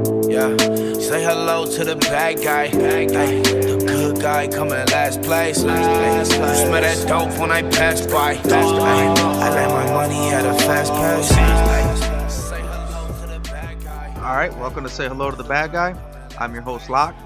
[0.00, 0.56] Yeah,
[0.98, 2.64] say hello to the bad guy.
[2.64, 5.62] Ay, the good guy coming last place.
[5.62, 8.32] Ay, smell that dope when I pass by.
[8.32, 11.30] Ay, I let my money at a fast pace.
[11.32, 14.14] Ay, say hello to the bad guy.
[14.16, 15.94] All right, welcome to Say Hello to the Bad Guy.
[16.38, 17.16] I'm your host, Locke,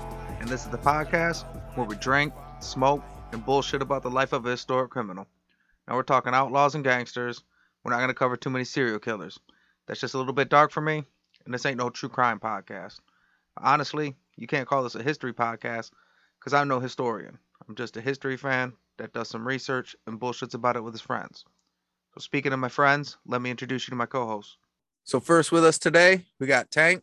[0.40, 1.44] and this is the podcast
[1.76, 5.28] where we drink, smoke, and bullshit about the life of a historic criminal.
[5.86, 7.40] Now, we're talking outlaws and gangsters.
[7.84, 9.38] We're not going to cover too many serial killers.
[9.86, 11.04] That's just a little bit dark for me,
[11.44, 13.00] and this ain't no true crime podcast.
[13.56, 15.90] Honestly, you can't call this a history podcast
[16.38, 17.38] because I'm no historian.
[17.68, 21.00] I'm just a history fan that does some research and bullshits about it with his
[21.00, 21.44] friends.
[22.14, 24.56] So, speaking of my friends, let me introduce you to my co host.
[25.04, 27.02] So, first with us today, we got Tank.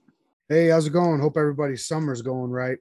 [0.49, 1.21] Hey, how's it going?
[1.21, 2.77] Hope everybody's summer's going right.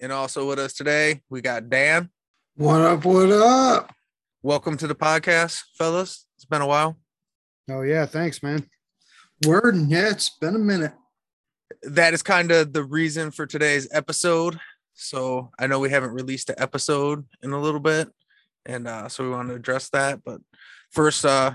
[0.00, 2.10] And also with us today, we got Dan.
[2.56, 3.04] What up?
[3.04, 3.94] What up?
[4.42, 6.26] Welcome to the podcast, fellas.
[6.36, 6.96] It's been a while.
[7.70, 8.68] Oh yeah, thanks, man.
[9.44, 9.76] Word.
[9.88, 10.94] Yeah, it's been a minute.
[11.82, 14.58] That is kind of the reason for today's episode.
[14.94, 18.08] So I know we haven't released an episode in a little bit,
[18.64, 20.24] and uh, so we want to address that.
[20.24, 20.40] But
[20.90, 21.52] first, uh,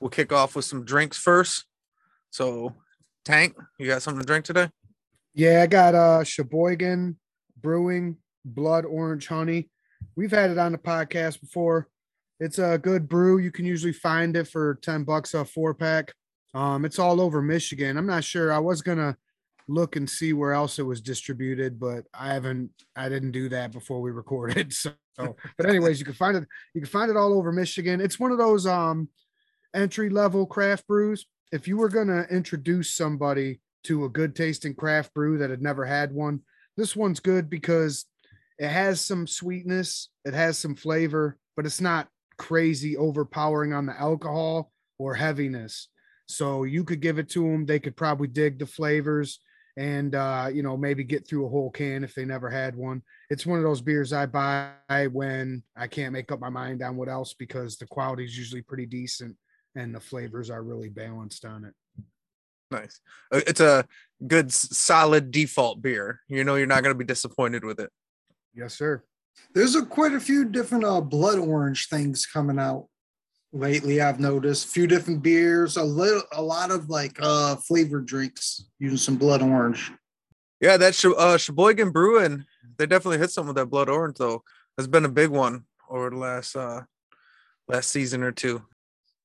[0.00, 1.66] we'll kick off with some drinks first.
[2.30, 2.74] So,
[3.26, 4.70] Tank, you got something to drink today?
[5.34, 7.18] Yeah, I got uh Sheboygan
[7.60, 9.68] Brewing Blood Orange Honey.
[10.16, 11.88] We've had it on the podcast before.
[12.40, 13.38] It's a good brew.
[13.38, 16.14] You can usually find it for 10 bucks a four pack.
[16.58, 17.96] Um, it's all over Michigan.
[17.96, 18.52] I'm not sure.
[18.52, 19.16] I was gonna
[19.68, 23.70] look and see where else it was distributed, but I haven't I didn't do that
[23.70, 24.74] before we recorded.
[25.18, 28.00] So but anyways, you can find it, you can find it all over Michigan.
[28.00, 29.08] It's one of those um
[29.74, 31.26] entry level craft brews.
[31.50, 35.84] If you were gonna introduce somebody to a good tasting craft brew that had never
[35.84, 36.42] had one,
[36.76, 38.04] this one's good because
[38.58, 44.00] it has some sweetness, it has some flavor, but it's not crazy overpowering on the
[44.00, 45.88] alcohol or heaviness.
[46.28, 49.40] So you could give it to them, they could probably dig the flavors
[49.78, 53.00] and uh, you know, maybe get through a whole can if they never had one.
[53.30, 56.96] It's one of those beers I buy when I can't make up my mind on
[56.96, 59.36] what else because the quality is usually pretty decent
[59.76, 61.74] and the flavors are really balanced on it.
[62.70, 63.00] Nice.
[63.32, 63.86] Uh, It's a
[64.26, 66.20] good, solid default beer.
[66.28, 67.90] You know, you're not going to be disappointed with it.
[68.54, 69.04] Yes, sir.
[69.54, 72.88] There's a quite a few different uh, blood orange things coming out
[73.52, 74.00] lately.
[74.00, 78.68] I've noticed a few different beers, a little, a lot of like uh flavored drinks
[78.78, 79.90] using some blood orange.
[80.60, 82.44] Yeah, that's Sh- uh, Sheboygan Brewing,
[82.78, 84.42] they definitely hit some with that blood orange though.
[84.76, 86.82] Has been a big one over the last uh
[87.66, 88.62] last season or two.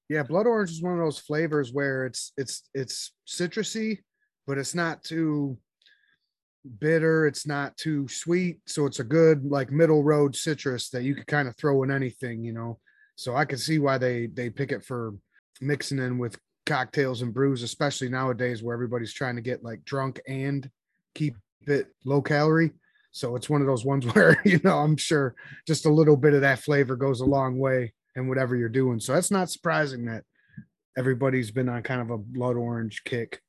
[0.09, 3.99] Yeah, blood orange is one of those flavors where it's it's it's citrusy,
[4.47, 5.57] but it's not too
[6.79, 11.13] bitter, it's not too sweet, so it's a good like middle road citrus that you
[11.13, 12.79] could kind of throw in anything, you know.
[13.15, 15.13] So I can see why they they pick it for
[15.61, 20.21] mixing in with cocktails and brews, especially nowadays where everybody's trying to get like drunk
[20.27, 20.69] and
[21.15, 22.71] keep it low calorie.
[23.11, 25.35] So it's one of those ones where, you know, I'm sure
[25.67, 28.99] just a little bit of that flavor goes a long way in whatever you're doing.
[28.99, 30.23] So that's not surprising that
[30.97, 33.41] everybody's been on kind of a blood orange kick.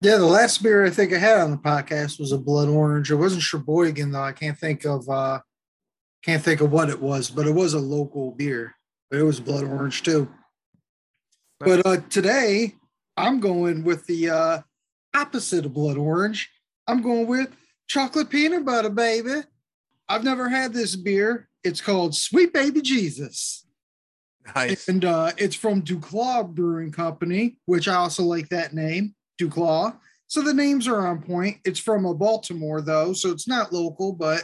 [0.00, 3.10] Yeah, the last beer I think I had on the podcast was a blood orange.
[3.10, 4.22] It wasn't Sheboygan though.
[4.22, 5.40] I can't think of uh
[6.22, 8.74] can't think of what it was, but it was a local beer.
[9.18, 10.28] It was blood orange too.
[11.60, 12.74] But uh today
[13.16, 14.60] I'm going with the uh
[15.14, 16.50] opposite of blood orange.
[16.86, 17.54] I'm going with
[17.86, 19.42] chocolate peanut butter, baby.
[20.08, 21.48] I've never had this beer.
[21.62, 23.66] It's called Sweet Baby Jesus.
[24.54, 24.88] Nice.
[24.88, 29.96] And uh, it's from Duclaw Brewing Company, which I also like that name, Duclaw.
[30.26, 31.58] So the names are on point.
[31.64, 34.42] It's from a Baltimore though, so it's not local, but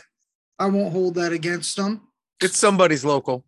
[0.58, 2.08] I won't hold that against them.
[2.40, 3.44] It's somebody's local.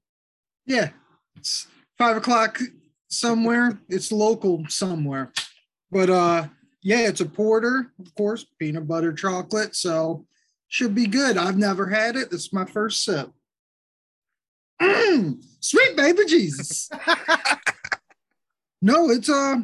[0.66, 0.91] Yeah,
[1.37, 1.66] it's
[1.98, 2.60] five o'clock
[3.09, 3.78] somewhere.
[3.88, 5.32] it's local somewhere,
[5.91, 6.47] but uh,
[6.82, 9.76] yeah, it's a porter, of course, peanut butter chocolate.
[9.76, 10.26] So
[10.69, 11.37] should be good.
[11.37, 12.31] I've never had it.
[12.31, 13.31] This is my first sip.
[14.81, 16.90] Mm, sweet baby Jesus.
[18.82, 19.58] no, it's uh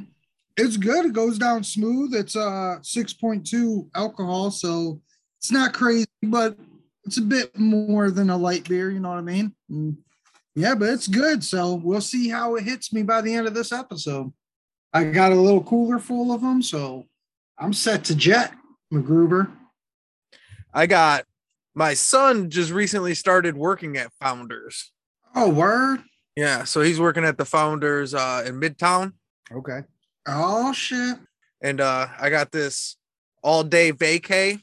[0.56, 1.06] it's good.
[1.06, 2.14] It goes down smooth.
[2.14, 5.00] It's uh 6.2 alcohol, so
[5.38, 6.56] it's not crazy, but
[7.04, 9.54] it's a bit more than a light beer, you know what I mean?
[9.70, 9.96] Mm,
[10.58, 11.42] yeah, but it's good.
[11.44, 14.32] So we'll see how it hits me by the end of this episode.
[14.92, 17.06] I got a little cooler full of them, so
[17.58, 18.52] I'm set to jet,
[18.92, 19.50] MacGruber.
[20.72, 21.24] I got
[21.74, 24.92] my son just recently started working at Founders.
[25.34, 26.00] Oh, word.
[26.36, 29.12] Yeah, so he's working at the Founders uh, in Midtown,
[29.52, 29.80] Okay.
[30.26, 31.16] Oh shit.
[31.62, 32.96] and uh, I got this
[33.42, 34.60] all day vacay,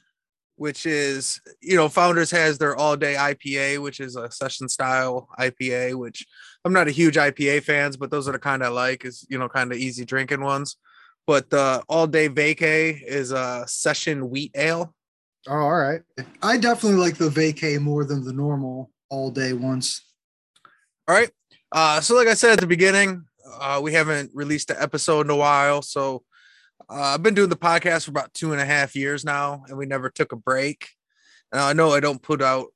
[0.56, 5.28] which is you know Founders has their all day IPA, which is a session style
[5.40, 6.26] IPA, which
[6.64, 9.38] I'm not a huge IPA fans, but those are the kind I like is you
[9.38, 10.78] know kind of easy drinking ones.
[11.28, 14.94] but the all day vacay is a session wheat ale.
[15.48, 16.02] Oh, all right.
[16.42, 20.02] I definitely like the vacay more than the normal all day ones.
[21.08, 21.30] All right.
[21.72, 23.26] Uh, so like I said at the beginning,
[23.60, 25.82] uh, we haven't released an episode in a while.
[25.82, 26.24] So
[26.90, 29.86] I've been doing the podcast for about two and a half years now, and we
[29.86, 30.90] never took a break.
[31.52, 32.68] And I know I don't put out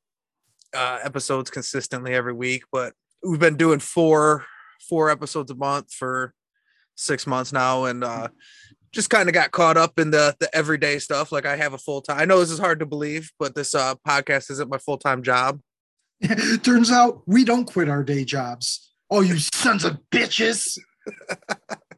[0.74, 4.46] uh, episodes consistently every week, but we've been doing four
[4.88, 6.34] four episodes a month for
[6.96, 8.30] six months now, and uh,
[8.92, 11.32] just kind of got caught up in the the everyday stuff.
[11.32, 12.20] Like I have a full time.
[12.20, 15.24] I know this is hard to believe, but this uh, podcast isn't my full time
[15.24, 15.60] job.
[16.64, 18.92] Turns out we don't quit our day jobs.
[19.12, 20.78] Oh, you sons of bitches.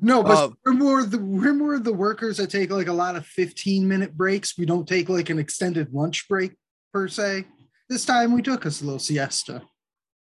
[0.00, 3.16] no, but Um, we're more the we're more the workers that take like a lot
[3.16, 4.56] of 15 minute breaks.
[4.58, 6.52] We don't take like an extended lunch break
[6.92, 7.44] per se.
[7.88, 9.62] This time we took us a little siesta.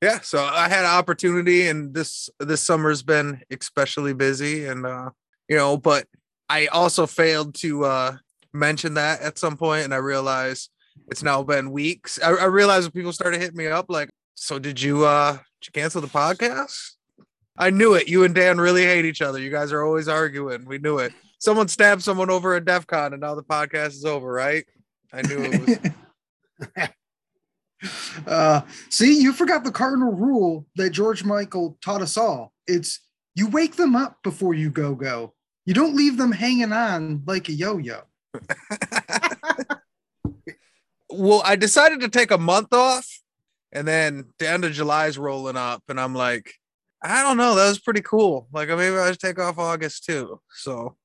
[0.02, 5.10] yeah so i had an opportunity and this this summer's been especially busy and uh
[5.50, 6.08] you know but
[6.48, 8.16] i also failed to uh
[8.54, 10.70] mention that at some point and i realized
[11.12, 14.58] it's now been weeks i, I realized when people started hitting me up like so
[14.58, 16.96] did you uh did you cancel the podcast
[17.60, 20.66] i knew it you and dan really hate each other you guys are always arguing
[20.66, 24.06] we knew it someone stabbed someone over at def con and now the podcast is
[24.06, 24.66] over right
[25.14, 25.92] i knew it was
[28.28, 32.54] uh, see, you forgot the cardinal rule that George Michael taught us all.
[32.68, 33.00] It's
[33.36, 35.34] you wake them up before you go go.
[35.66, 38.02] You don't leave them hanging on like a yo-yo.
[41.10, 43.08] well, I decided to take a month off,
[43.72, 46.54] and then the end of July is rolling up, and I'm like,
[47.01, 48.48] I don't know, that was pretty cool.
[48.51, 50.42] Like maybe I should take off August too.
[50.51, 50.98] So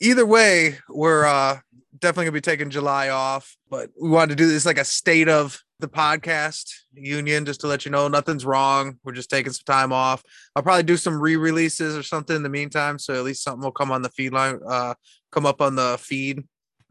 [0.00, 1.58] either way, we're uh
[1.98, 5.28] definitely gonna be taking July off, but we wanted to do this like a state
[5.28, 8.98] of the podcast union just to let you know nothing's wrong.
[9.04, 10.22] We're just taking some time off.
[10.54, 13.70] I'll probably do some re-releases or something in the meantime, so at least something will
[13.70, 14.94] come on the feed line, uh,
[15.30, 16.42] come up on the feed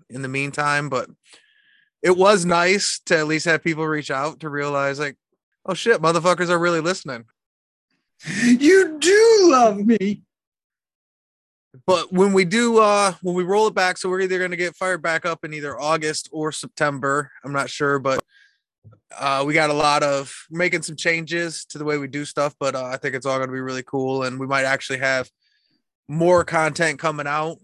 [0.10, 0.90] in the meantime.
[0.90, 1.10] But
[2.02, 5.18] it was nice to at least have people reach out to realize like,
[5.66, 7.26] oh shit, motherfuckers are really listening.
[8.26, 10.24] You do love me.
[11.86, 14.58] But when we do, uh, when we roll it back, so we're either going to
[14.58, 17.32] get fired back up in either August or September.
[17.44, 18.24] I'm not sure, but
[19.18, 22.56] uh, we got a lot of making some changes to the way we do stuff.
[22.60, 25.00] But uh, I think it's all going to be really cool, and we might actually
[25.00, 25.30] have
[26.08, 27.58] more content coming out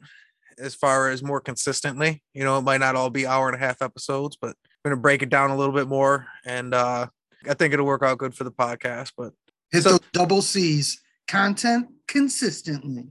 [0.60, 2.22] as far as more consistently.
[2.34, 4.98] You know, it might not all be hour and a half episodes, but we're going
[4.98, 7.08] to break it down a little bit more, and uh,
[7.50, 9.14] I think it'll work out good for the podcast.
[9.18, 9.34] But
[9.74, 11.02] Hit So- those double C's.
[11.28, 13.08] Content consistently.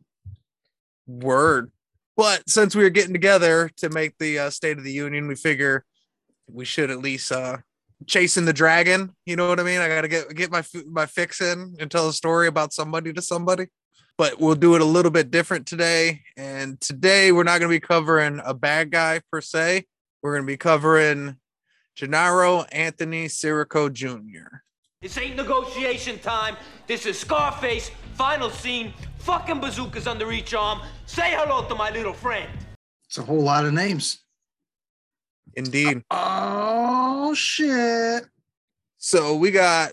[1.07, 1.71] Word.
[2.17, 5.35] But since we were getting together to make the uh, State of the Union, we
[5.35, 5.85] figure
[6.47, 7.59] we should at least uh,
[8.07, 9.15] chasing the dragon.
[9.27, 9.81] You know what I mean?
[9.81, 13.13] I got to get get my my fix in and tell a story about somebody
[13.15, 13.67] to somebody.
[14.19, 16.21] But we'll do it a little bit different today.
[16.37, 19.87] And today we're not going to be covering a bad guy per se.
[20.23, 21.39] We're going to be covering
[21.97, 24.59] Gennaro Anthony Sirico Jr.
[25.03, 26.57] This ain't negotiation time.
[26.87, 27.91] This is Scarface.
[28.15, 28.95] Final scene.
[29.19, 30.81] Fucking bazookas under each arm.
[31.07, 32.49] Say hello to my little friend.
[33.09, 34.21] It's a whole lot of names.
[35.57, 36.05] Indeed.
[36.09, 38.27] Oh shit.
[38.99, 39.93] So we got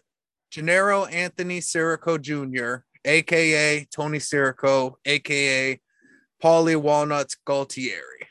[0.52, 5.80] Gennaro Anthony Sirico Jr., aka Tony Sirico, aka
[6.42, 8.28] Paulie Walnuts Gualtieri.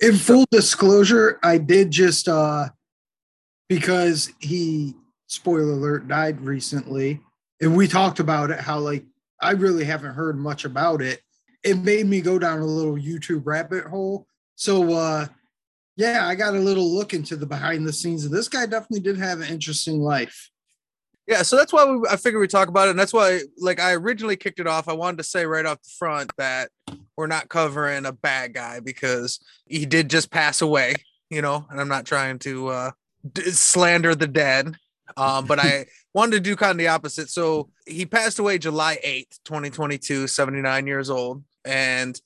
[0.00, 2.68] In full disclosure, I did just uh
[3.68, 4.94] because he
[5.26, 7.20] spoiler alert died recently,
[7.60, 9.04] and we talked about it, how like
[9.40, 11.20] I really haven't heard much about it.
[11.62, 14.26] It made me go down a little YouTube rabbit hole.
[14.54, 15.26] So uh
[15.96, 19.00] yeah, I got a little look into the behind the scenes of this guy definitely
[19.00, 20.50] did have an interesting life.
[21.26, 23.80] Yeah, so that's why we, I figured we talk about it, and that's why, like,
[23.80, 24.88] I originally kicked it off.
[24.88, 26.70] I wanted to say right off the front that
[27.16, 30.94] we're not covering a bad guy because he did just pass away,
[31.28, 32.90] you know, and I'm not trying to uh,
[33.32, 34.76] d- slander the dead,
[35.16, 37.30] um, but I wanted to do kind of the opposite.
[37.30, 42.20] So he passed away July 8th, 2022, 79 years old, and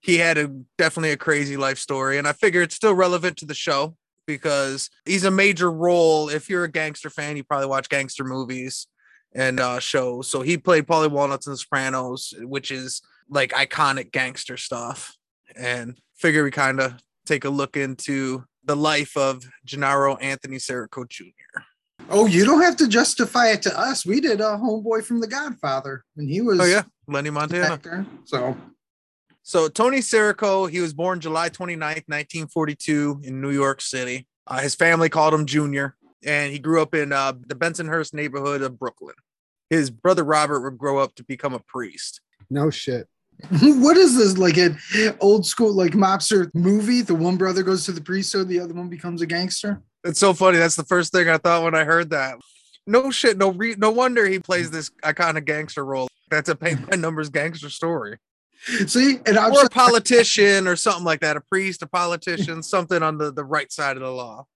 [0.00, 3.46] he had a definitely a crazy life story, and I figure it's still relevant to
[3.46, 6.28] the show because he's a major role.
[6.28, 8.86] If you're a gangster fan, you probably watch gangster movies
[9.34, 10.28] and uh, shows.
[10.28, 15.16] So he played Paulie Walnuts The Sopranos, which is like iconic gangster stuff.
[15.56, 16.94] And figure we kind of
[17.26, 21.62] take a look into the life of Gennaro Anthony Sirico Jr.
[22.10, 24.04] Oh, you don't have to justify it to us.
[24.04, 27.74] We did a homeboy from The Godfather, and he was Oh yeah, Lenny Montana.
[27.74, 28.06] actor.
[28.24, 28.56] So
[29.42, 34.26] So Tony Sirico, he was born July 29th, 1942 in New York City.
[34.46, 38.62] Uh, his family called him Junior, and he grew up in uh, the Bensonhurst neighborhood
[38.62, 39.14] of Brooklyn.
[39.70, 42.20] His brother Robert would grow up to become a priest.
[42.50, 43.08] No shit.
[43.60, 44.78] what is this like an
[45.20, 47.02] old school like mobster movie?
[47.02, 49.82] The one brother goes to the priesthood, the other one becomes a gangster.
[50.04, 50.58] It's so funny.
[50.58, 52.38] That's the first thing I thought when I heard that.
[52.86, 53.38] No shit.
[53.38, 56.08] No re- no wonder he plays this iconic gangster role.
[56.30, 58.18] That's a paint by numbers gangster story.
[58.86, 61.36] See, and I'm Or a politician or something like that.
[61.36, 64.46] A priest, a politician, something on the, the right side of the law.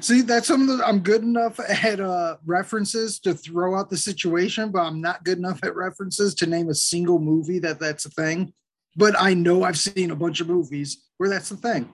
[0.00, 3.96] see that's something of the I'm good enough at uh references to throw out the
[3.96, 8.04] situation, but I'm not good enough at references to name a single movie that that's
[8.04, 8.52] a thing.
[8.96, 11.88] But I know I've seen a bunch of movies where that's the thing.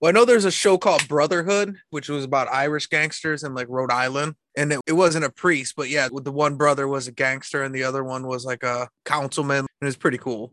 [0.00, 3.66] Well, I know there's a show called Brotherhood, which was about Irish gangsters in like
[3.68, 4.34] Rhode Island.
[4.56, 7.74] And it, it wasn't a priest, but yeah, the one brother was a gangster and
[7.74, 9.58] the other one was like a councilman.
[9.58, 10.52] And it was pretty cool.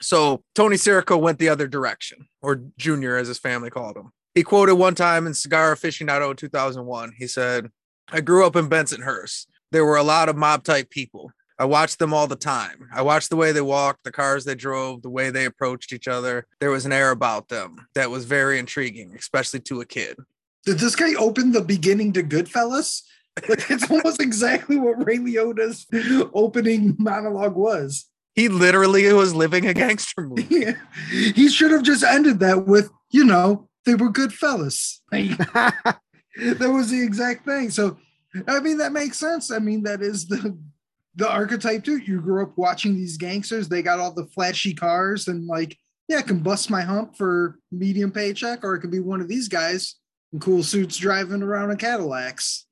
[0.00, 4.10] So Tony Sirico went the other direction, or Junior, as his family called him.
[4.34, 7.12] He quoted one time in Cigar Aficionado in 2001.
[7.18, 7.70] He said,
[8.10, 9.46] I grew up in Bensonhurst.
[9.70, 11.30] There were a lot of mob type people.
[11.58, 12.88] I watched them all the time.
[12.92, 16.08] I watched the way they walked, the cars they drove, the way they approached each
[16.08, 16.46] other.
[16.60, 20.16] There was an air about them that was very intriguing, especially to a kid.
[20.64, 23.02] Did this guy open the beginning to Goodfellas?
[23.48, 25.86] Like it's almost exactly what Ray Liotta's
[26.34, 28.06] opening monologue was.
[28.34, 30.46] He literally was living a gangster movie.
[30.50, 30.72] Yeah.
[31.10, 35.02] He should have just ended that with, you know, they were good fellas.
[36.36, 37.68] That was the exact thing.
[37.68, 37.98] So,
[38.48, 39.50] I mean, that makes sense.
[39.50, 40.56] I mean, that is the
[41.14, 41.98] the archetype too.
[41.98, 43.68] You grew up watching these gangsters.
[43.68, 45.76] They got all the flashy cars and like,
[46.08, 49.28] yeah, I can bust my hump for medium paycheck, or it could be one of
[49.28, 49.96] these guys
[50.32, 52.66] in cool suits driving around in Cadillacs.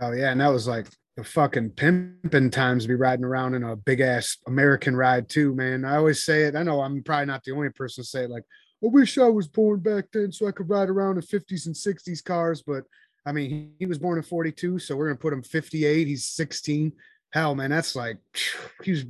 [0.00, 3.62] Oh yeah, and that was like the fucking pimping times to be riding around in
[3.62, 5.84] a big ass American ride too, man.
[5.84, 6.56] I always say it.
[6.56, 8.30] I know I'm probably not the only person to say it.
[8.30, 8.44] Like,
[8.82, 11.74] I wish I was born back then so I could ride around in 50s and
[11.74, 12.62] 60s cars.
[12.66, 12.84] But
[13.26, 16.08] I mean, he, he was born in 42, so we're gonna put him 58.
[16.08, 16.92] He's 16.
[17.32, 18.18] Hell, man, that's like
[18.82, 19.04] he's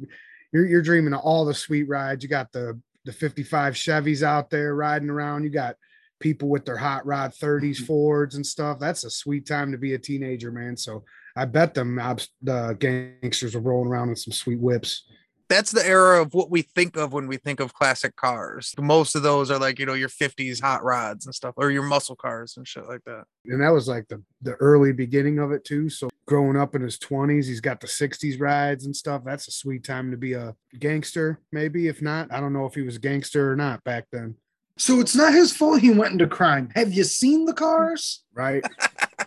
[0.52, 2.23] you're you're dreaming of all the sweet rides.
[2.23, 5.45] You got the the 55 Chevys out there riding around.
[5.45, 5.76] You got
[6.21, 7.85] people with their hot rod 30s mm-hmm.
[7.85, 8.79] Fords and stuff.
[8.79, 10.76] That's a sweet time to be a teenager, man.
[10.76, 11.97] So I bet them
[12.43, 15.05] the gangsters are rolling around in some sweet whips.
[15.52, 18.75] That's the era of what we think of when we think of classic cars.
[18.78, 21.82] Most of those are like, you know, your 50s hot rods and stuff, or your
[21.82, 23.25] muscle cars and shit like that.
[23.44, 25.90] And that was like the the early beginning of it too.
[25.90, 29.25] So growing up in his 20s, he's got the 60s rides and stuff.
[29.26, 31.87] That's a sweet time to be a gangster, maybe.
[31.87, 34.37] If not, I don't know if he was a gangster or not back then.
[34.78, 36.71] So it's not his fault he went into crime.
[36.75, 38.25] Have you seen the cars?
[38.32, 38.64] Right.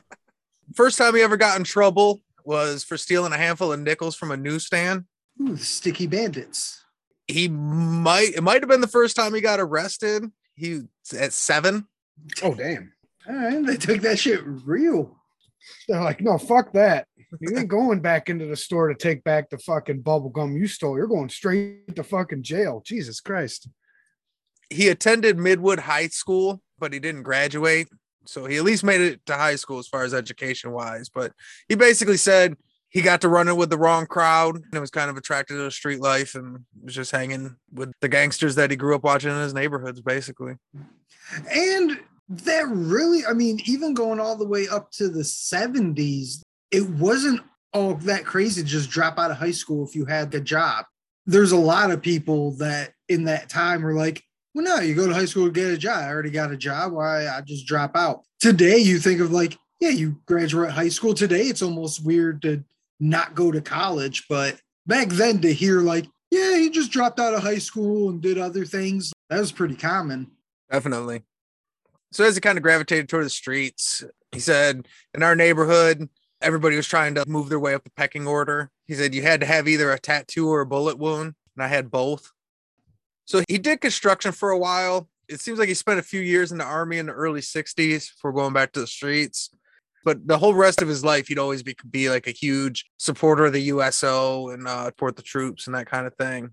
[0.73, 4.31] First time he ever got in trouble was for stealing a handful of nickels from
[4.31, 5.05] a newsstand.
[5.41, 6.83] Ooh, the sticky bandits.
[7.27, 10.25] He might, it might have been the first time he got arrested.
[10.55, 10.81] He
[11.17, 11.87] at seven.
[12.43, 12.93] Oh damn.
[13.27, 15.17] All right, they took that shit real.
[15.87, 17.07] They're like, no, fuck that.
[17.39, 20.67] You ain't going back into the store to take back the fucking bubble gum you
[20.67, 20.95] stole.
[20.95, 22.83] You're going straight to fucking jail.
[22.85, 23.67] Jesus Christ.
[24.69, 27.87] he attended Midwood High School, but he didn't graduate.
[28.27, 31.09] So he at least made it to high school as far as education wise.
[31.09, 31.31] But
[31.69, 32.55] he basically said
[32.95, 35.63] he got to run it with the wrong crowd and was kind of attracted to
[35.63, 39.31] the street life and was just hanging with the gangsters that he grew up watching
[39.31, 40.53] in his neighborhoods, basically.
[41.53, 41.99] And
[42.29, 46.39] that really, I mean, even going all the way up to the 70s,
[46.71, 47.41] it wasn't
[47.73, 50.85] all that crazy to just drop out of high school if you had the job.
[51.25, 54.23] There's a lot of people that in that time were like,
[54.53, 55.97] well, no, you go to high school to get a job.
[55.97, 56.93] I already got a job.
[56.93, 58.21] Why I just drop out.
[58.39, 61.13] Today, you think of like, yeah, you graduate high school.
[61.13, 62.63] Today, it's almost weird to
[62.99, 64.25] not go to college.
[64.29, 68.21] But back then, to hear like, yeah, he just dropped out of high school and
[68.21, 70.31] did other things, that was pretty common.
[70.71, 71.23] Definitely.
[72.11, 76.09] So as he kind of gravitated toward the streets, he said, in our neighborhood,
[76.41, 78.69] everybody was trying to move their way up the pecking order.
[78.85, 81.67] He said you had to have either a tattoo or a bullet wound, and I
[81.67, 82.31] had both.
[83.25, 85.09] So he did construction for a while.
[85.27, 88.11] It seems like he spent a few years in the army in the early 60s
[88.11, 89.49] before going back to the streets.
[90.05, 93.45] But the whole rest of his life, he'd always be, be like a huge supporter
[93.45, 96.51] of the USO and uh, support the troops and that kind of thing.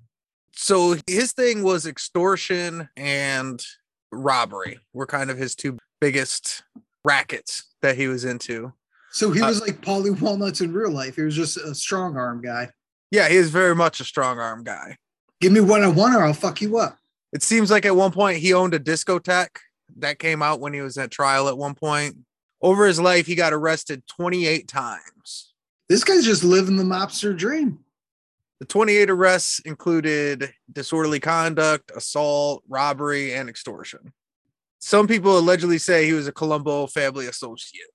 [0.54, 3.62] So his thing was extortion and
[4.10, 6.62] robbery were kind of his two biggest
[7.04, 8.72] rackets that he was into.
[9.12, 11.16] So he Uh, was like Paulie Walnuts in real life.
[11.16, 12.70] He was just a strong arm guy.
[13.10, 14.96] Yeah, he is very much a strong arm guy.
[15.42, 16.96] Give me one on one or I'll fuck you up.
[17.34, 19.58] It seems like at one point he owned a discotheque
[19.98, 22.16] that came out when he was at trial at one point.
[22.62, 25.52] Over his life, he got arrested 28 times.
[25.88, 27.80] This guy's just living the mobster dream.
[28.60, 34.12] The 28 arrests included disorderly conduct, assault, robbery, and extortion.
[34.78, 37.88] Some people allegedly say he was a Colombo family associate.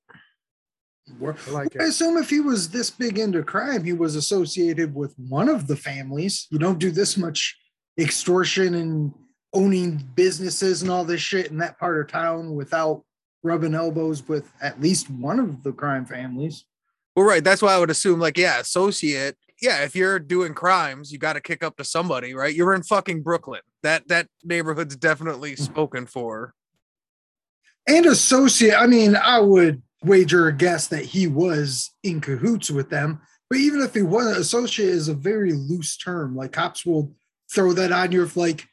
[1.10, 5.14] I like I assume if he was this big into crime, he was associated with
[5.18, 6.48] one of the families.
[6.50, 7.58] You don't do this much
[7.98, 9.14] extortion and
[9.54, 13.04] owning businesses and all this shit in that part of town without
[13.44, 16.66] rubbing elbows with at least one of the crime families.
[17.16, 17.44] Well, right.
[17.44, 19.38] That's why I would assume, like, yeah, associate.
[19.62, 22.54] Yeah, if you're doing crimes, you got to kick up to somebody, right?
[22.54, 23.62] You're in fucking Brooklyn.
[23.82, 25.64] That that neighborhood's definitely mm-hmm.
[25.64, 26.54] spoken for.
[27.88, 32.90] And associate, I mean, I would wager a guess that he was in cahoots with
[32.90, 33.22] them.
[33.50, 36.36] But even if he wasn't, associate is a very loose term.
[36.36, 37.16] Like cops will
[37.52, 38.68] throw that on you if like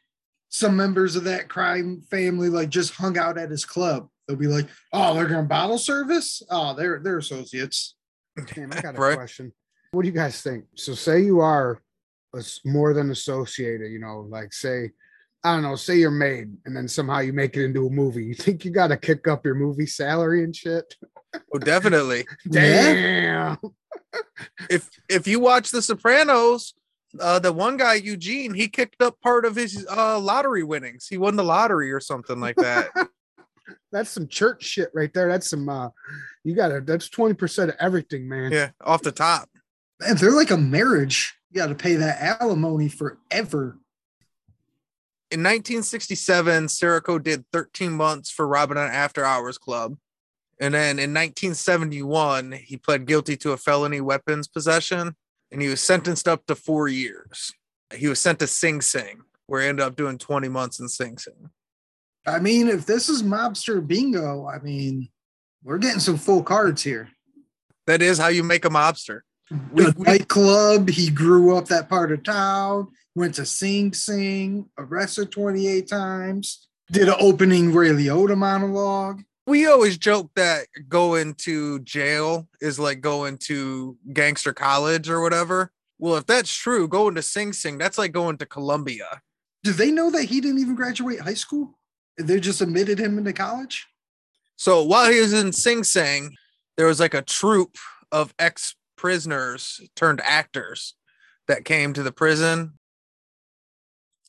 [0.49, 4.09] some members of that crime family like just hung out at his club.
[4.26, 6.43] They'll be like, "Oh, they're going to bottle service.
[6.50, 7.95] Oh, they're they're associates."
[8.54, 9.16] Damn, I got a Right.
[9.16, 9.52] question.
[9.93, 10.64] What do you guys think?
[10.75, 11.81] So, say you are
[12.64, 14.90] more than associated, you know, like say,
[15.45, 18.25] I don't know, say you're made and then somehow you make it into a movie.
[18.25, 20.97] You think you got to kick up your movie salary and shit?
[21.54, 22.26] Oh, definitely.
[22.50, 23.59] Damn.
[24.71, 26.75] if if you watch The Sopranos,
[27.21, 31.07] uh, the one guy Eugene, he kicked up part of his uh lottery winnings.
[31.09, 32.88] He won the lottery or something like that.
[33.93, 35.28] That's some church shit right there.
[35.28, 35.90] That's some, uh,
[36.43, 38.52] you got to, that's 20% of everything, man.
[38.52, 39.49] yeah, off the top.
[40.07, 41.35] And they're like a marriage.
[41.50, 43.78] You got to pay that alimony forever.
[45.31, 49.97] In 1967, Sirico did 13 months for robbing an after hours club.
[50.61, 55.16] And then in 1971, he pled guilty to a felony weapons possession
[55.54, 57.52] and he was sentenced up to four years.
[57.95, 61.16] He was sent to Sing Sing, where he ended up doing 20 months in Sing
[61.16, 61.50] Sing.
[62.26, 65.09] I mean, if this is mobster bingo, I mean,
[65.62, 67.09] we're getting some full cards here.
[67.87, 69.21] That is how you make a mobster.
[69.73, 75.31] We- The nightclub, he grew up that part of town, went to Sing Sing, arrested
[75.31, 79.23] 28 times, did an opening Ray Liotta monologue.
[79.47, 85.71] we always joke that going to jail is like going to gangster college or whatever.
[85.99, 89.20] Well, if that's true, going to Sing Sing, that's like going to Columbia.
[89.62, 91.79] Do they know that he didn't even graduate high school?
[92.16, 93.87] They just admitted him into college?
[94.57, 96.35] So while he was in Sing Sing,
[96.77, 97.77] there was like a troop
[98.12, 100.94] of ex prisoners turned actors
[101.48, 102.79] that came to the prison.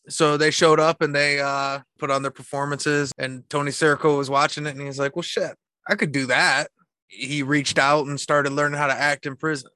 [0.08, 4.30] So they showed up and they uh, put on their performances, and Tony Sirico was
[4.30, 5.56] watching it, and he's like, "Well, shit,
[5.88, 6.70] I could do that."
[7.08, 9.72] He reached out and started learning how to act in prison.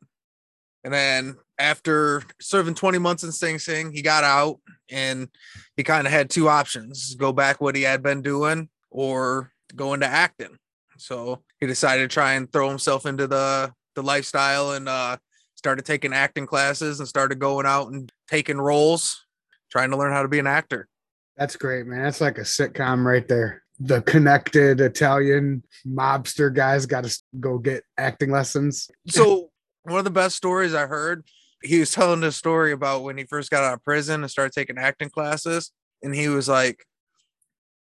[0.83, 5.27] And then after serving 20 months in Sing Sing, he got out and
[5.75, 9.93] he kind of had two options go back what he had been doing or go
[9.93, 10.57] into acting.
[10.97, 15.17] So he decided to try and throw himself into the the lifestyle and uh
[15.55, 19.25] started taking acting classes and started going out and taking roles,
[19.69, 20.87] trying to learn how to be an actor.
[21.35, 22.03] That's great, man.
[22.03, 23.63] That's like a sitcom right there.
[23.79, 28.89] The connected Italian mobster guys got to go get acting lessons.
[29.07, 29.48] So
[29.89, 31.25] one of the best stories I heard,
[31.63, 34.53] he was telling a story about when he first got out of prison and started
[34.53, 35.71] taking acting classes.
[36.01, 36.85] And he was like,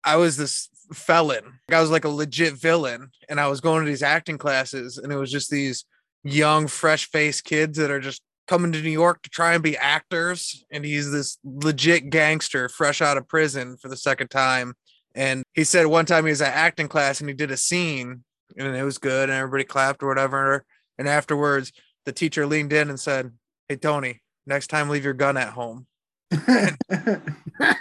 [0.04, 1.60] I was this felon.
[1.70, 3.10] I was like a legit villain.
[3.28, 5.84] And I was going to these acting classes, and it was just these
[6.22, 9.76] young, fresh faced kids that are just coming to New York to try and be
[9.76, 10.64] actors.
[10.70, 14.74] And he's this legit gangster fresh out of prison for the second time.
[15.14, 18.24] And he said one time he was at acting class and he did a scene
[18.56, 20.64] and it was good and everybody clapped or whatever.
[20.98, 21.72] And afterwards,
[22.04, 23.32] the teacher leaned in and said,
[23.68, 25.86] Hey, Tony, next time leave your gun at home.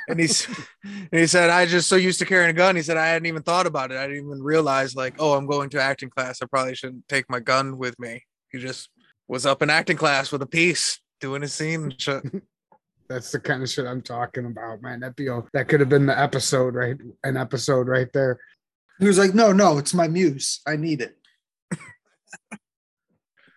[0.07, 0.47] And he's
[0.83, 2.75] and he said, I just so used to carrying a gun.
[2.75, 3.97] He said, I hadn't even thought about it.
[3.97, 6.39] I didn't even realize, like, oh, I'm going to acting class.
[6.41, 8.23] I probably shouldn't take my gun with me.
[8.51, 8.89] He just
[9.27, 12.23] was up in acting class with a piece, doing a scene and shit.
[13.09, 14.99] That's the kind of shit I'm talking about, man.
[15.01, 16.95] That be that could have been the episode, right?
[17.23, 18.39] An episode right there.
[18.99, 20.61] he was like, no, no, it's my muse.
[20.67, 21.17] I need it.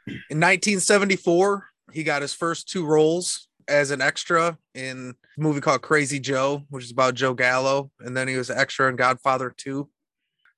[0.07, 5.83] In 1974, he got his first two roles as an extra in a movie called
[5.83, 7.91] Crazy Joe, which is about Joe Gallo.
[8.01, 9.89] And then he was an extra in Godfather 2.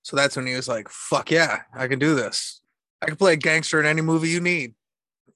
[0.03, 2.61] So that's when he was like, fuck yeah, I can do this.
[3.03, 4.75] I can play a gangster in any movie you need.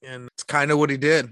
[0.03, 1.29] And it's kind of what he did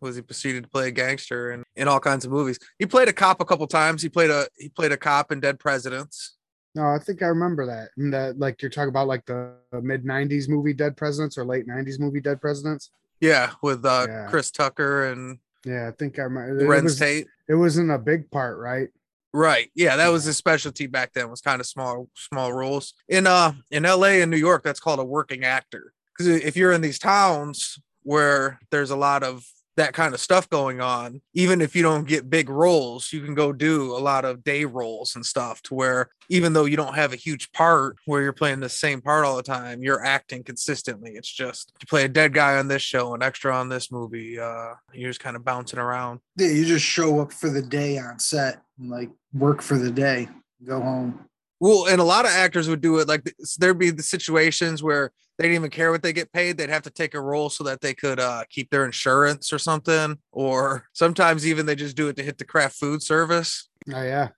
[0.00, 2.58] was he proceeded to play a gangster in, in all kinds of movies.
[2.78, 4.02] He played a cop a couple times.
[4.02, 6.33] He played a he played a cop in Dead Presidents.
[6.74, 7.90] No, I think I remember that.
[7.96, 11.66] And that, like, you're talking about like the, mid '90s movie Dead Presidents or late
[11.68, 12.90] '90s movie Dead Presidents.
[13.20, 14.26] Yeah, with uh Yeah.
[14.28, 16.74] Chris Tucker and Yeah, I think I remember.
[16.74, 17.28] It, was, Tate.
[17.48, 18.88] it wasn't a big part, right?
[19.32, 19.70] Right.
[19.74, 21.30] Yeah, that was his specialty back then.
[21.30, 24.22] Was kind of small, small roles in uh in L.A.
[24.22, 24.62] and New York.
[24.62, 25.92] That's called a working actor.
[26.16, 29.44] Because if you're in these towns where there's a lot of
[29.76, 33.34] that kind of stuff going on even if you don't get big roles you can
[33.34, 36.94] go do a lot of day roles and stuff to where even though you don't
[36.94, 40.42] have a huge part where you're playing the same part all the time you're acting
[40.42, 43.90] consistently it's just you play a dead guy on this show an extra on this
[43.90, 47.62] movie uh you're just kind of bouncing around Yeah, you just show up for the
[47.62, 50.28] day on set and like work for the day,
[50.64, 51.26] go home.
[51.64, 55.12] Well, and a lot of actors would do it like there'd be the situations where
[55.38, 56.58] they didn't even care what they get paid.
[56.58, 59.58] They'd have to take a role so that they could uh, keep their insurance or
[59.58, 60.18] something.
[60.30, 63.70] Or sometimes even they just do it to hit the craft food service.
[63.90, 64.28] Oh yeah.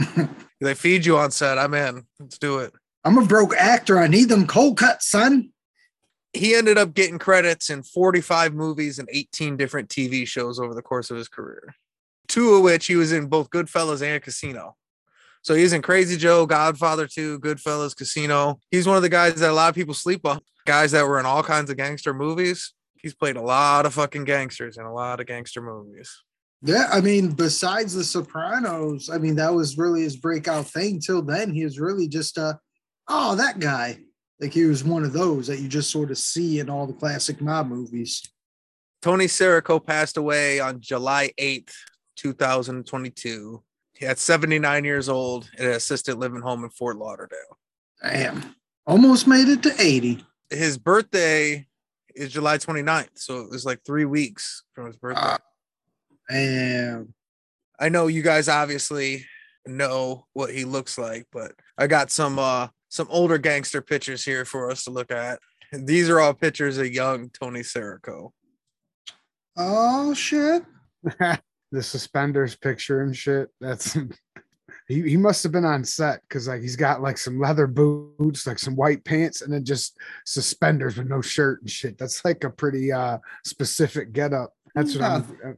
[0.60, 1.56] They feed you on set.
[1.56, 2.02] I'm in.
[2.18, 2.72] Let's do it.
[3.04, 3.98] I'm a broke actor.
[3.98, 5.52] I need them cold cuts, son.
[6.32, 10.82] He ended up getting credits in 45 movies and 18 different TV shows over the
[10.82, 11.76] course of his career.
[12.28, 14.76] Two of which he was in both Goodfellas and Casino.
[15.42, 18.60] So he's in Crazy Joe, Godfather 2, Goodfellas, Casino.
[18.70, 20.40] He's one of the guys that a lot of people sleep on.
[20.66, 22.74] Guys that were in all kinds of gangster movies.
[23.00, 26.22] He's played a lot of fucking gangsters in a lot of gangster movies.
[26.62, 31.00] Yeah, I mean, besides The Sopranos, I mean, that was really his breakout thing.
[31.00, 32.54] Till then, he was really just uh
[33.08, 33.98] oh, that guy.
[34.40, 36.92] Like he was one of those that you just sort of see in all the
[36.92, 38.22] classic mob movies.
[39.00, 41.72] Tony Sirico passed away on July 8th,
[42.16, 43.62] 2022.
[44.00, 47.58] He had 79 years old at an assisted living home in Fort Lauderdale.
[48.02, 48.56] Damn.
[48.86, 50.24] Almost made it to 80.
[50.48, 51.66] His birthday
[52.14, 53.10] is July 29th.
[53.16, 55.20] So it was like three weeks from his birthday.
[55.22, 55.38] Ah.
[56.30, 57.12] Damn.
[57.78, 59.26] I know you guys obviously
[59.66, 64.46] know what he looks like, but I got some uh some older gangster pictures here
[64.46, 65.40] for us to look at.
[65.72, 68.30] These are all pictures of young Tony Sirico.
[69.58, 70.64] Oh shit.
[71.70, 73.48] the suspenders picture and shit.
[73.60, 73.96] That's
[74.88, 78.46] he, he must have been on set because like he's got like some leather boots,
[78.46, 81.98] like some white pants, and then just suspenders with no shirt and shit.
[81.98, 84.52] That's like a pretty uh specific getup.
[84.74, 85.52] That's what I'm uh,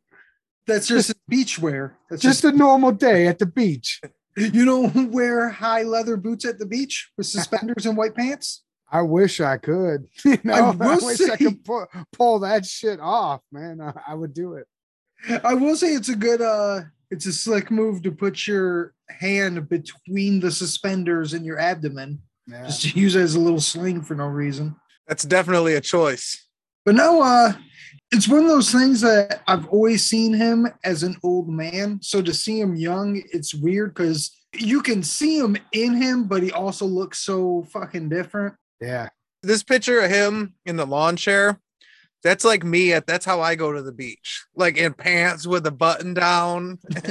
[0.67, 1.97] That's just beach wear.
[2.11, 4.01] That's just a normal day at the beach.
[4.37, 8.63] you don't wear high leather boots at the beach with suspenders and white pants.
[8.91, 10.07] I wish I could.
[10.25, 13.81] You know, I, will wish I could pull, pull that shit off, man.
[13.81, 14.67] I, I would do it.
[15.45, 19.69] I will say it's a good uh it's a slick move to put your hand
[19.69, 22.21] between the suspenders and your abdomen.
[22.47, 22.65] Yeah.
[22.65, 24.75] Just to use it as a little sling for no reason.
[25.07, 26.49] That's definitely a choice.
[26.85, 27.53] But no, uh
[28.11, 32.01] it's one of those things that I've always seen him as an old man.
[32.03, 36.43] So to see him young, it's weird because you can see him in him, but
[36.43, 38.55] he also looks so fucking different.
[38.81, 39.09] Yeah.
[39.43, 41.59] This picture of him in the lawn chair,
[42.23, 44.45] that's like me at that's how I go to the beach.
[44.55, 46.79] Like in pants with a button down.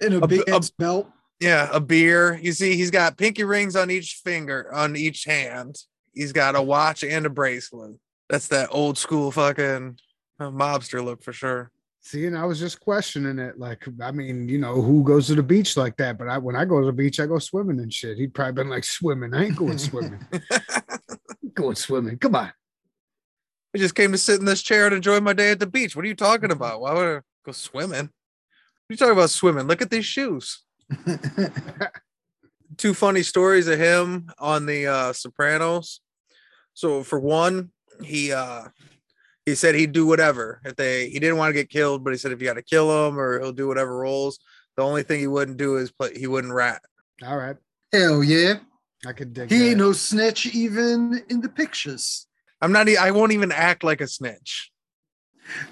[0.00, 1.08] in a A- big a- belt.
[1.40, 2.38] Yeah, a beer.
[2.40, 5.76] You see, he's got pinky rings on each finger, on each hand.
[6.12, 7.96] He's got a watch and a bracelet.
[8.28, 9.98] That's that old school fucking
[10.38, 11.72] uh, mobster look for sure.
[12.00, 13.58] See, and I was just questioning it.
[13.58, 16.16] Like, I mean, you know, who goes to the beach like that?
[16.18, 18.18] But I, when I go to the beach, I go swimming and shit.
[18.18, 19.34] He'd probably been like swimming.
[19.34, 20.24] I ain't going swimming.
[21.54, 22.18] going swimming.
[22.18, 22.52] Come on.
[23.74, 25.96] I just came to sit in this chair and enjoy my day at the beach.
[25.96, 26.80] What are you talking about?
[26.80, 27.90] Why would I go swimming?
[28.00, 29.66] What are you talking about swimming?
[29.66, 30.62] Look at these shoes.
[32.76, 36.00] Two funny stories of him on the uh Sopranos.
[36.74, 37.70] So for one,
[38.02, 38.64] he uh
[39.46, 42.18] he said he'd do whatever if they he didn't want to get killed, but he
[42.18, 44.38] said if you got to kill him or he'll do whatever roles.
[44.76, 46.82] The only thing he wouldn't do is play he wouldn't rat.
[47.26, 47.56] All right.
[47.92, 48.54] Hell yeah.
[49.06, 49.64] I could dig He that.
[49.70, 52.26] ain't no snitch even in the pictures.
[52.62, 54.70] I'm not e- I won't even act like a snitch.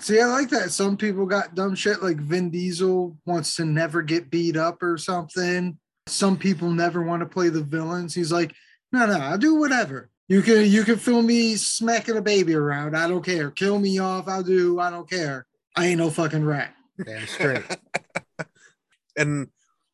[0.00, 0.72] See, I like that.
[0.72, 4.98] Some people got dumb shit like Vin Diesel wants to never get beat up or
[4.98, 5.78] something.
[6.06, 8.14] Some people never want to play the villains.
[8.14, 8.52] He's like,
[8.92, 10.10] no, no, I'll do whatever.
[10.28, 12.96] You can you can film me smacking a baby around.
[12.96, 13.50] I don't care.
[13.50, 14.28] Kill me off.
[14.28, 14.78] I'll do.
[14.80, 15.46] I don't care.
[15.76, 16.74] I ain't no fucking rat.
[17.04, 17.62] Damn straight.
[19.16, 19.48] and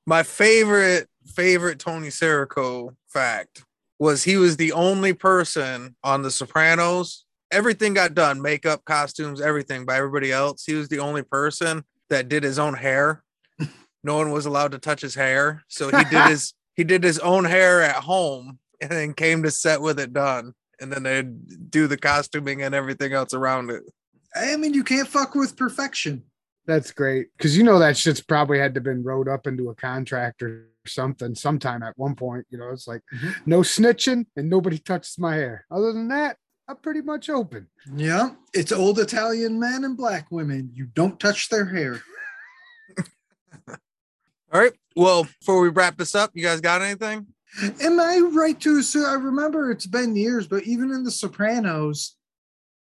[0.06, 3.64] my favorite favorite Tony Sirico fact
[3.98, 7.24] was he was the only person on The Sopranos.
[7.50, 10.64] Everything got done, makeup, costumes, everything by everybody else.
[10.64, 13.22] He was the only person that did his own hair.
[14.04, 17.18] No one was allowed to touch his hair, so he did his he did his
[17.18, 20.52] own hair at home and then came to set with it done.
[20.80, 23.82] And then they'd do the costuming and everything else around it.
[24.36, 26.22] I mean, you can't fuck with perfection.
[26.66, 27.28] That's great.
[27.36, 30.68] Because you know that shit's probably had to been wrote up into a contract or
[30.86, 32.46] something sometime at one point.
[32.50, 33.34] You know, it's like Mhm.
[33.46, 35.64] no snitching and nobody touches my hair.
[35.70, 37.68] Other than that, I'm pretty much open.
[37.94, 40.70] Yeah, it's old Italian men and black women.
[40.74, 42.02] You don't touch their hair.
[44.52, 44.72] All right.
[44.94, 47.26] Well, before we wrap this up, you guys got anything?
[47.80, 49.06] Am I right to assume?
[49.06, 52.16] I remember it's been years, but even in The Sopranos,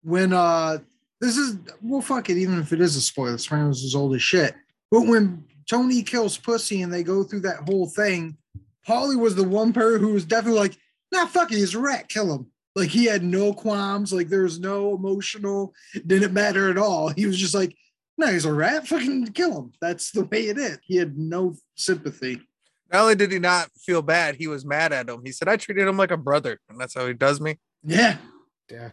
[0.01, 0.79] when uh
[1.21, 2.37] this is well, fuck it.
[2.37, 4.55] Even if it is a spoiler, Sopranos is old as shit.
[4.91, 8.37] But when Tony kills pussy and they go through that whole thing,
[8.87, 10.77] Paulie was the one person who was definitely like,
[11.11, 12.09] "Nah, fuck it, he's a rat.
[12.09, 14.11] Kill him." Like he had no qualms.
[14.13, 15.73] Like there was no emotional.
[16.05, 17.09] Didn't matter at all.
[17.09, 17.75] He was just like,
[18.17, 18.87] "No, he's a rat.
[18.87, 20.79] Fucking kill him." That's the way it is.
[20.83, 22.41] He had no sympathy.
[22.91, 25.21] Not only did he not feel bad, he was mad at him.
[25.25, 27.57] He said, I treated him like a brother, and that's how he does me.
[27.83, 28.17] Yeah.
[28.69, 28.91] Yeah.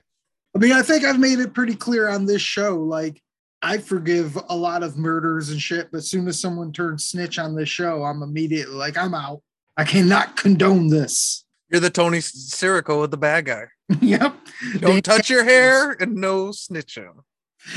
[0.62, 2.76] I mean, I think I've made it pretty clear on this show.
[2.76, 3.20] Like,
[3.62, 7.36] I forgive a lot of murders and shit, but as soon as someone turns snitch
[7.40, 9.42] on this show, I'm immediately like, I'm out.
[9.76, 11.44] I cannot condone this.
[11.68, 13.64] You're the Tony Sirico with the bad guy.
[14.00, 14.36] yep.
[14.78, 17.10] Don't touch your hair and no snitching.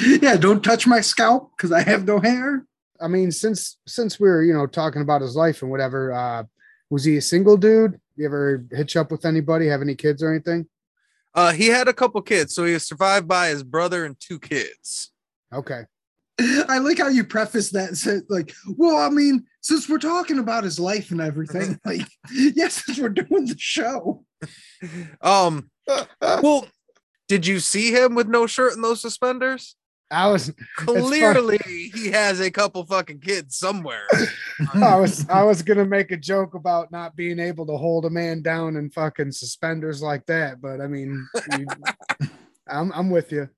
[0.05, 2.67] Yeah, don't touch my scalp because I have no hair.
[3.01, 6.43] I mean, since since we are you know talking about his life and whatever, uh,
[6.91, 7.99] was he a single dude?
[8.15, 9.67] You ever hitch up with anybody?
[9.67, 10.67] Have any kids or anything?
[11.35, 14.39] Uh, he had a couple kids, so he was survived by his brother and two
[14.39, 15.11] kids.
[15.53, 15.81] Okay.
[16.39, 20.39] I like how you preface that and said, like, well, I mean, since we're talking
[20.39, 24.23] about his life and everything, like, yes, since we're doing the show.
[25.21, 25.69] Um,
[26.21, 26.67] well,
[27.27, 29.75] did you see him with no shirt and those suspenders?
[30.11, 34.07] I was Clearly, he has a couple fucking kids somewhere.
[34.73, 38.09] I was I was gonna make a joke about not being able to hold a
[38.09, 41.65] man down in fucking suspenders like that, but I mean, you,
[42.67, 43.49] I'm I'm with you.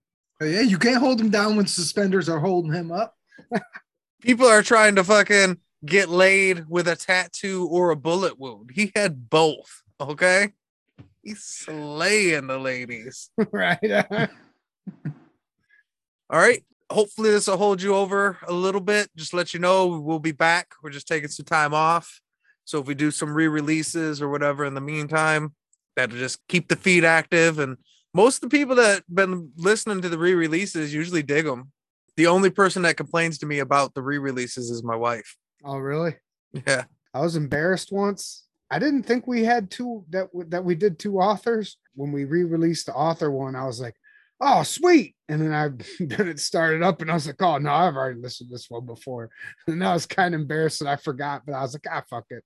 [0.41, 3.15] Yeah, you can't hold him down when suspenders are holding him up.
[4.21, 8.71] People are trying to fucking get laid with a tattoo or a bullet wound.
[8.73, 9.83] He had both.
[9.99, 10.53] Okay,
[11.23, 13.31] he's slaying the ladies.
[13.51, 14.29] right.
[16.29, 16.63] All right.
[16.89, 19.09] Hopefully, this will hold you over a little bit.
[19.15, 20.73] Just let you know we'll be back.
[20.81, 22.21] We're just taking some time off.
[22.63, 25.53] So if we do some re-releases or whatever in the meantime,
[25.95, 27.59] that'll just keep the feed active.
[27.59, 27.77] And
[28.13, 31.71] most of the people that been listening to the re-releases usually dig them.
[32.15, 35.37] The only person that complains to me about the re-releases is my wife.
[35.63, 36.15] oh, really?
[36.65, 36.85] Yeah.
[37.13, 38.45] I was embarrassed once.
[38.69, 41.77] I didn't think we had two that that we did two authors.
[41.95, 43.95] When we re-released the author one, I was like,
[44.39, 45.69] "Oh, sweet!" And then I
[45.99, 48.69] then it started up, and I was like, "Oh no, I've already listened to this
[48.69, 49.29] one before."
[49.67, 52.25] And I was kind of embarrassed that I forgot, but I was like, "Ah, fuck
[52.29, 52.43] it."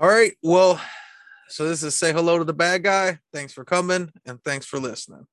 [0.00, 0.32] All right.
[0.42, 0.80] Well,
[1.48, 3.18] so this is say hello to the bad guy.
[3.32, 5.26] Thanks for coming and thanks for listening.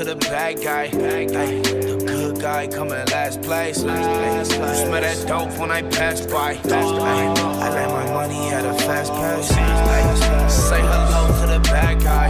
[0.00, 0.84] To the bad guy.
[0.84, 3.84] Ay, the good guy coming last place.
[3.84, 6.58] Ay, you smell that dope when I pass by.
[6.64, 9.52] I let my money at a fast pace.
[9.52, 12.29] Ay, say hello to the bad guy.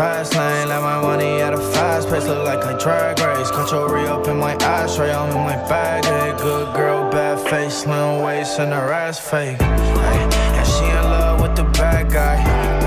[0.00, 0.68] Fast lane.
[0.68, 2.26] Let my money at a fast pace.
[2.26, 3.50] Look like a drag race.
[3.50, 5.12] Control re up in my ashtray.
[5.12, 6.06] I'm in my bag.
[6.06, 9.60] Hey, good girl, bad face, slim waist, and her ass fake.
[9.60, 10.22] Hey,
[10.58, 12.36] and she in love with the bad guy.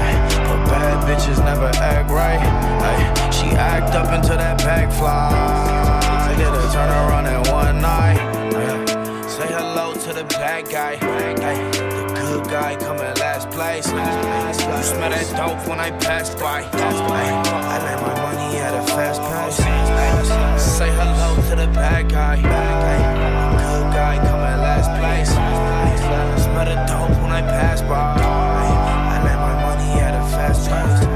[0.01, 0.15] Hey,
[0.47, 2.41] but bad bitches never act right.
[2.85, 3.01] Hey,
[3.37, 6.33] she act up until that bag fly.
[6.39, 8.19] Did a turn around in one night.
[8.57, 10.95] Hey, say hello to the bad guy.
[10.95, 13.13] Hey, the good guy coming
[13.53, 13.87] place.
[13.87, 16.63] You smell that dope when I pass by.
[16.63, 19.57] I let my money at a fast pace.
[20.61, 22.35] Say hello to the bad guy.
[22.37, 25.31] Good guy coming last place.
[26.43, 28.15] Smell the dope when I pass by.
[29.13, 31.12] I let my money at a fast pace.